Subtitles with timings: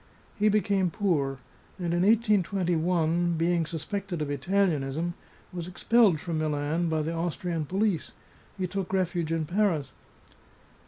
[0.35, 1.41] He became poor,
[1.77, 5.13] and in 1821, being sus pected of Italianism,
[5.53, 8.11] was expelled from Milan by the Aus trian police;
[8.57, 9.91] he took refuge in Paris.